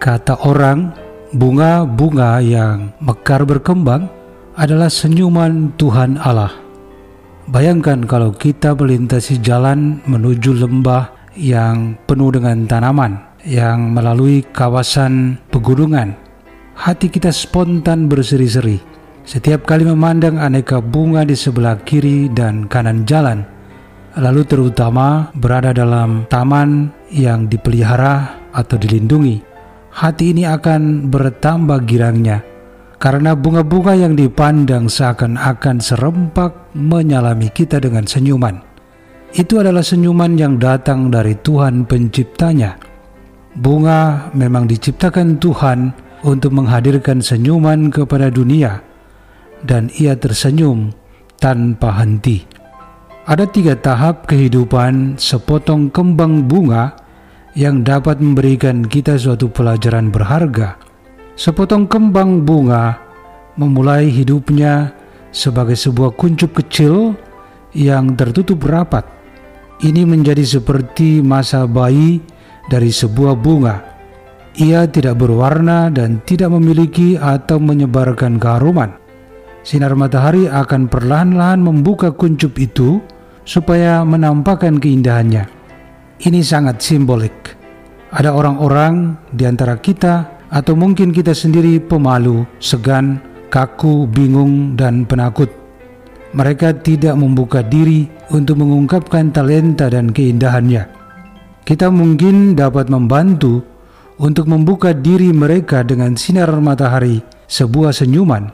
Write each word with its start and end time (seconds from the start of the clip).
Kata 0.00 0.32
orang, 0.48 0.96
bunga-bunga 1.36 2.40
yang 2.40 2.88
mekar 3.04 3.44
berkembang 3.44 4.08
adalah 4.56 4.88
senyuman 4.88 5.76
Tuhan 5.76 6.16
Allah. 6.16 6.56
Bayangkan 7.44 8.08
kalau 8.08 8.32
kita 8.32 8.72
melintasi 8.72 9.44
jalan 9.44 10.00
menuju 10.08 10.56
lembah 10.56 11.36
yang 11.36 12.00
penuh 12.08 12.32
dengan 12.32 12.64
tanaman, 12.64 13.20
yang 13.44 13.92
melalui 13.92 14.40
kawasan 14.56 15.36
pegunungan. 15.52 16.16
Hati 16.80 17.12
kita 17.12 17.28
spontan 17.28 18.08
berseri-seri. 18.08 18.80
Setiap 19.28 19.68
kali 19.68 19.84
memandang 19.84 20.40
aneka 20.40 20.80
bunga 20.80 21.28
di 21.28 21.36
sebelah 21.36 21.76
kiri 21.76 22.32
dan 22.32 22.64
kanan 22.72 23.04
jalan, 23.04 23.44
lalu 24.16 24.48
terutama 24.48 25.28
berada 25.36 25.76
dalam 25.76 26.24
taman 26.32 26.88
yang 27.12 27.52
dipelihara 27.52 28.40
atau 28.56 28.80
dilindungi 28.80 29.49
hati 30.00 30.32
ini 30.32 30.48
akan 30.48 31.12
bertambah 31.12 31.84
girangnya 31.84 32.40
karena 32.96 33.36
bunga-bunga 33.36 33.92
yang 33.92 34.16
dipandang 34.16 34.88
seakan-akan 34.88 35.76
serempak 35.76 36.72
menyalami 36.72 37.52
kita 37.52 37.76
dengan 37.76 38.08
senyuman. 38.08 38.64
Itu 39.36 39.60
adalah 39.60 39.84
senyuman 39.84 40.40
yang 40.40 40.56
datang 40.56 41.12
dari 41.12 41.36
Tuhan 41.36 41.84
penciptanya. 41.84 42.80
Bunga 43.52 44.32
memang 44.32 44.64
diciptakan 44.64 45.36
Tuhan 45.36 45.92
untuk 46.24 46.56
menghadirkan 46.56 47.20
senyuman 47.20 47.92
kepada 47.92 48.32
dunia 48.32 48.80
dan 49.64 49.92
ia 50.00 50.16
tersenyum 50.16 50.96
tanpa 51.36 52.00
henti. 52.00 52.48
Ada 53.28 53.44
tiga 53.46 53.76
tahap 53.76 54.24
kehidupan 54.26 55.20
sepotong 55.20 55.92
kembang 55.92 56.48
bunga 56.48 56.99
yang 57.58 57.82
dapat 57.82 58.22
memberikan 58.22 58.86
kita 58.86 59.18
suatu 59.18 59.50
pelajaran 59.50 60.14
berharga. 60.14 60.78
Sepotong 61.34 61.88
kembang 61.88 62.44
bunga 62.44 63.00
memulai 63.56 64.06
hidupnya 64.12 64.92
sebagai 65.34 65.74
sebuah 65.74 66.14
kuncup 66.14 66.54
kecil 66.54 67.16
yang 67.74 68.14
tertutup 68.14 68.62
rapat. 68.66 69.06
Ini 69.80 70.04
menjadi 70.04 70.44
seperti 70.44 71.24
masa 71.24 71.64
bayi 71.64 72.20
dari 72.68 72.92
sebuah 72.92 73.34
bunga. 73.40 73.76
Ia 74.60 74.84
tidak 74.90 75.22
berwarna 75.24 75.88
dan 75.88 76.20
tidak 76.28 76.52
memiliki 76.52 77.16
atau 77.16 77.56
menyebarkan 77.56 78.36
keharuman. 78.36 78.92
Sinar 79.64 79.96
matahari 79.96 80.50
akan 80.50 80.88
perlahan-lahan 80.90 81.60
membuka 81.60 82.12
kuncup 82.12 82.56
itu 82.60 83.00
supaya 83.48 84.04
menampakkan 84.04 84.76
keindahannya. 84.76 85.59
Ini 86.20 86.44
sangat 86.44 86.84
simbolik. 86.84 87.56
Ada 88.12 88.36
orang-orang 88.36 89.16
di 89.32 89.48
antara 89.48 89.80
kita 89.80 90.44
atau 90.52 90.76
mungkin 90.76 91.16
kita 91.16 91.32
sendiri 91.32 91.80
pemalu, 91.80 92.44
segan, 92.60 93.24
kaku, 93.48 94.04
bingung, 94.04 94.76
dan 94.76 95.08
penakut. 95.08 95.48
Mereka 96.36 96.84
tidak 96.84 97.16
membuka 97.16 97.64
diri 97.64 98.04
untuk 98.36 98.60
mengungkapkan 98.60 99.32
talenta 99.32 99.88
dan 99.88 100.12
keindahannya. 100.12 100.84
Kita 101.64 101.88
mungkin 101.88 102.52
dapat 102.52 102.92
membantu 102.92 103.64
untuk 104.20 104.44
membuka 104.44 104.92
diri 104.92 105.32
mereka 105.32 105.80
dengan 105.80 106.20
sinar 106.20 106.52
matahari, 106.60 107.24
sebuah 107.48 107.96
senyuman. 107.96 108.52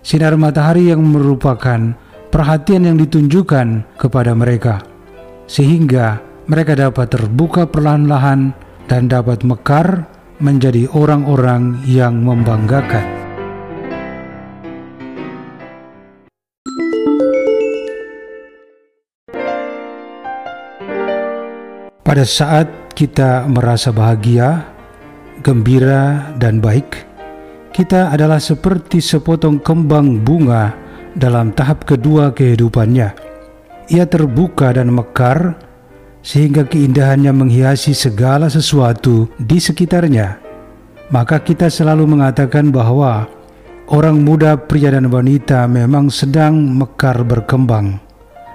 Sinar 0.00 0.32
matahari 0.40 0.88
yang 0.88 1.04
merupakan 1.04 1.92
perhatian 2.32 2.88
yang 2.88 2.96
ditunjukkan 2.96 4.00
kepada 4.00 4.32
mereka, 4.32 4.80
sehingga 5.44 6.31
mereka 6.52 6.76
dapat 6.76 7.08
terbuka 7.08 7.64
perlahan-lahan 7.64 8.52
dan 8.84 9.08
dapat 9.08 9.40
mekar 9.40 10.04
menjadi 10.36 10.84
orang-orang 10.92 11.80
yang 11.88 12.20
membanggakan. 12.20 13.08
Pada 22.04 22.28
saat 22.28 22.68
kita 22.92 23.48
merasa 23.48 23.88
bahagia, 23.88 24.68
gembira, 25.40 26.36
dan 26.36 26.60
baik, 26.60 27.08
kita 27.72 28.12
adalah 28.12 28.36
seperti 28.36 29.00
sepotong 29.00 29.56
kembang 29.64 30.20
bunga 30.20 30.76
dalam 31.16 31.56
tahap 31.56 31.88
kedua 31.88 32.36
kehidupannya. 32.36 33.08
Ia 33.88 34.04
terbuka 34.04 34.76
dan 34.76 34.92
mekar 34.92 35.71
sehingga 36.22 36.62
keindahannya 36.64 37.34
menghiasi 37.34 37.92
segala 37.92 38.46
sesuatu 38.46 39.26
di 39.36 39.58
sekitarnya. 39.58 40.38
Maka 41.12 41.42
kita 41.42 41.68
selalu 41.68 42.08
mengatakan 42.16 42.72
bahwa 42.72 43.28
orang 43.92 44.22
muda, 44.22 44.56
pria 44.56 44.94
dan 44.94 45.12
wanita 45.12 45.68
memang 45.68 46.08
sedang 46.08 46.56
mekar 46.56 47.20
berkembang. 47.26 48.00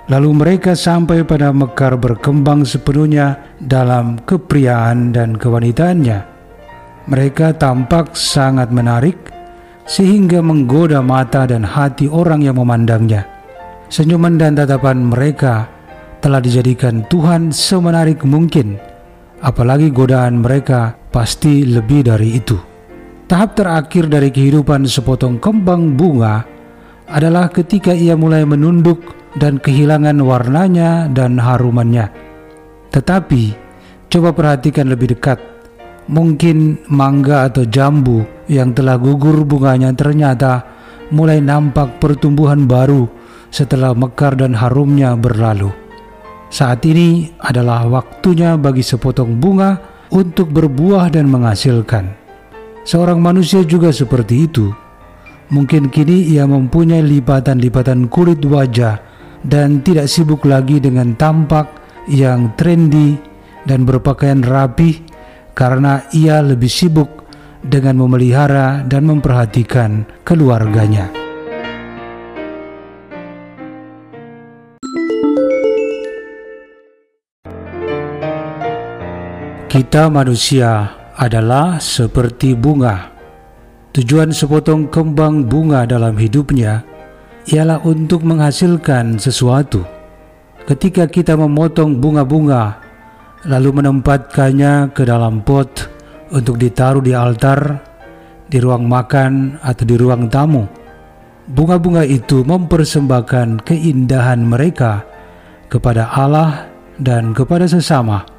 Lalu 0.07 0.29
mereka 0.31 0.71
sampai 0.71 1.27
pada 1.27 1.51
mekar 1.51 1.99
berkembang 1.99 2.63
sepenuhnya 2.63 3.59
dalam 3.59 4.23
kepriaan 4.23 5.11
dan 5.11 5.35
kewanitaannya. 5.35 6.19
Mereka 7.11 7.59
tampak 7.59 8.15
sangat 8.15 8.71
menarik 8.71 9.19
sehingga 9.83 10.39
menggoda 10.39 11.03
mata 11.03 11.43
dan 11.43 11.67
hati 11.67 12.07
orang 12.07 12.39
yang 12.39 12.55
memandangnya. 12.55 13.27
Senyuman 13.91 14.39
dan 14.39 14.55
tatapan 14.55 14.99
mereka 14.99 15.76
telah 16.27 16.43
dijadikan 16.43 17.07
Tuhan 17.07 17.55
semenarik 17.55 18.27
mungkin, 18.27 18.75
apalagi 19.39 19.87
godaan 19.87 20.43
mereka 20.43 20.99
pasti 21.07 21.63
lebih 21.63 22.03
dari 22.03 22.35
itu. 22.35 22.59
Tahap 23.31 23.55
terakhir 23.55 24.11
dari 24.11 24.27
kehidupan 24.27 24.83
sepotong 24.83 25.39
kembang 25.39 25.95
bunga 25.95 26.43
adalah 27.07 27.47
ketika 27.47 27.95
ia 27.95 28.19
mulai 28.19 28.43
menunduk 28.43 29.15
dan 29.39 29.55
kehilangan 29.55 30.19
warnanya 30.19 31.07
dan 31.07 31.39
harumannya. 31.39 32.11
Tetapi, 32.91 33.43
coba 34.11 34.35
perhatikan 34.35 34.91
lebih 34.91 35.15
dekat. 35.15 35.39
Mungkin 36.11 36.91
mangga 36.91 37.47
atau 37.47 37.63
jambu 37.63 38.27
yang 38.51 38.75
telah 38.75 38.99
gugur 38.99 39.47
bunganya 39.47 39.95
ternyata 39.95 40.67
mulai 41.07 41.39
nampak 41.39 42.03
pertumbuhan 42.03 42.67
baru 42.67 43.07
setelah 43.47 43.95
mekar 43.95 44.35
dan 44.35 44.51
harumnya 44.51 45.15
berlalu. 45.15 45.86
Saat 46.47 46.87
ini 46.87 47.27
adalah 47.43 47.83
waktunya 47.91 48.55
bagi 48.55 48.79
sepotong 48.79 49.35
bunga 49.35 49.75
untuk 50.15 50.51
berbuah 50.55 51.11
dan 51.11 51.27
menghasilkan. 51.27 52.15
Seorang 52.87 53.19
manusia 53.19 53.67
juga 53.67 53.91
seperti 53.91 54.47
itu. 54.47 54.71
Mungkin 55.51 55.91
kini 55.91 56.31
ia 56.31 56.47
mempunyai 56.47 57.03
lipatan-lipatan 57.03 58.07
kulit 58.07 58.43
wajah 58.43 58.99
dan 59.43 59.83
tidak 59.83 60.07
sibuk 60.07 60.43
lagi 60.47 60.79
dengan 60.79 61.15
tampak 61.19 61.67
yang 62.07 62.55
trendy 62.55 63.19
dan 63.67 63.83
berpakaian 63.83 64.39
rapi 64.43 65.03
karena 65.51 66.07
ia 66.15 66.39
lebih 66.39 66.71
sibuk 66.71 67.27
dengan 67.59 67.99
memelihara 67.99 68.87
dan 68.87 69.03
memperhatikan 69.03 70.07
keluarganya. 70.23 71.26
Kita 79.67 80.07
manusia 80.07 80.95
adalah 81.19 81.75
seperti 81.75 82.55
bunga. 82.55 83.11
Tujuan 83.91 84.31
sepotong 84.31 84.87
kembang 84.87 85.43
bunga 85.43 85.83
dalam 85.83 86.15
hidupnya 86.15 86.87
ialah 87.51 87.83
untuk 87.83 88.23
menghasilkan 88.23 89.19
sesuatu. 89.19 89.83
Ketika 90.63 91.11
kita 91.11 91.35
memotong 91.35 91.99
bunga-bunga 91.99 92.79
lalu 93.43 93.83
menempatkannya 93.83 94.95
ke 94.95 95.03
dalam 95.03 95.43
pot 95.43 95.67
untuk 96.31 96.55
ditaruh 96.55 97.03
di 97.03 97.11
altar, 97.11 97.83
di 98.47 98.63
ruang 98.63 98.87
makan 98.87 99.59
atau 99.59 99.83
di 99.83 99.99
ruang 99.99 100.31
tamu, 100.31 100.63
bunga-bunga 101.51 102.07
itu 102.07 102.39
mempersembahkan 102.39 103.67
keindahan 103.67 104.47
mereka 104.47 105.03
kepada 105.67 106.07
Allah 106.15 106.71
dan 107.03 107.35
kepada 107.35 107.67
sesama 107.67 108.36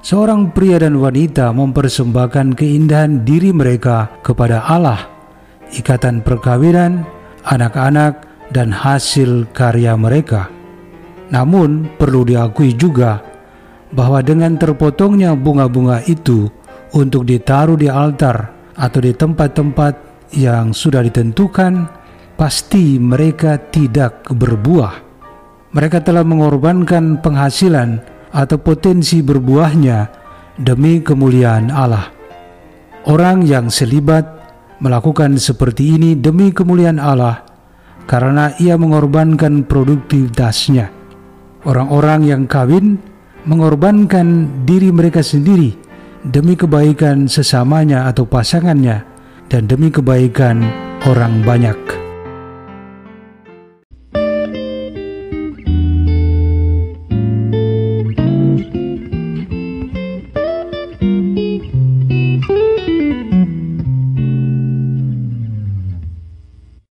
seorang 0.00 0.52
pria 0.52 0.80
dan 0.80 0.96
wanita 0.96 1.52
mempersembahkan 1.52 2.56
keindahan 2.56 3.24
diri 3.24 3.52
mereka 3.52 4.08
kepada 4.24 4.64
Allah, 4.64 5.08
ikatan 5.76 6.24
perkawinan, 6.24 7.04
anak-anak, 7.44 8.26
dan 8.50 8.74
hasil 8.74 9.46
karya 9.54 9.94
mereka. 9.94 10.50
Namun, 11.30 11.86
perlu 11.94 12.26
diakui 12.26 12.74
juga 12.74 13.22
bahwa 13.94 14.18
dengan 14.22 14.58
terpotongnya 14.58 15.38
bunga-bunga 15.38 16.02
itu 16.10 16.50
untuk 16.90 17.22
ditaruh 17.22 17.78
di 17.78 17.86
altar 17.86 18.50
atau 18.74 18.98
di 18.98 19.14
tempat-tempat 19.14 19.94
yang 20.34 20.74
sudah 20.74 21.06
ditentukan, 21.06 21.86
pasti 22.34 22.98
mereka 22.98 23.58
tidak 23.70 24.26
berbuah. 24.26 25.06
Mereka 25.70 26.02
telah 26.02 26.26
mengorbankan 26.26 27.22
penghasilan 27.22 28.09
atau 28.30 28.58
potensi 28.58 29.22
berbuahnya 29.22 29.98
demi 30.58 31.02
kemuliaan 31.02 31.70
Allah. 31.70 32.10
Orang 33.08 33.46
yang 33.48 33.72
selibat 33.72 34.26
melakukan 34.80 35.36
seperti 35.36 35.96
ini 35.96 36.10
demi 36.16 36.52
kemuliaan 36.52 37.00
Allah 37.00 37.44
karena 38.08 38.52
ia 38.58 38.74
mengorbankan 38.76 39.64
produktivitasnya. 39.64 40.90
Orang-orang 41.64 42.24
yang 42.24 42.42
kawin 42.48 42.96
mengorbankan 43.44 44.48
diri 44.64 44.88
mereka 44.92 45.20
sendiri 45.20 45.76
demi 46.24 46.56
kebaikan 46.56 47.28
sesamanya 47.28 48.08
atau 48.08 48.24
pasangannya 48.28 49.04
dan 49.48 49.68
demi 49.68 49.92
kebaikan 49.92 50.64
orang 51.08 51.40
banyak. 51.44 51.99